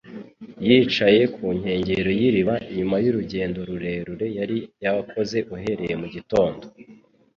Yicaye 0.67 1.21
ku 1.35 1.45
nkengero 1.57 2.11
y’iriba, 2.19 2.53
nyuma 2.75 2.95
y’urugendo 3.03 3.59
rurerure 3.69 4.27
yari 4.39 4.57
yakoze 4.83 5.37
uhereye 5.55 5.93
mu 6.01 6.07
gitondo, 6.15 6.63